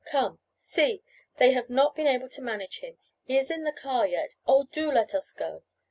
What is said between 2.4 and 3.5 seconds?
manage him. He